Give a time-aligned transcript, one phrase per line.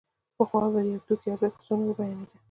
[0.37, 2.35] پخوا به د یو توکي ارزښت په څو نورو بیانېده